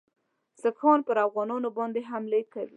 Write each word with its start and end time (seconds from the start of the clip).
سیکهان 0.61 0.99
پر 1.07 1.17
افغانانو 1.27 1.67
باندي 1.77 2.01
حملې 2.09 2.41
کوي. 2.53 2.69